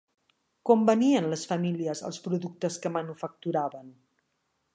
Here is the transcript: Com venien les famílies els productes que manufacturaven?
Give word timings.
Com 0.69 0.85
venien 0.89 1.27
les 1.33 1.43
famílies 1.51 2.01
els 2.09 2.19
productes 2.29 2.79
que 2.87 2.93
manufacturaven? 2.97 3.95